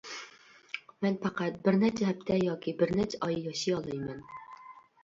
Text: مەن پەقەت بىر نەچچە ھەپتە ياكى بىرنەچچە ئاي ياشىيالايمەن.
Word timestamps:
مەن 1.05 1.17
پەقەت 1.25 1.59
بىر 1.67 1.77
نەچچە 1.83 2.09
ھەپتە 2.09 2.39
ياكى 2.47 2.75
بىرنەچچە 2.81 3.21
ئاي 3.29 3.39
ياشىيالايمەن. 3.51 4.27